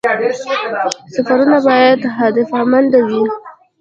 سفرونه 1.13 1.57
باید 1.67 2.01
هدفمند 2.17 2.93
وي 3.07 3.23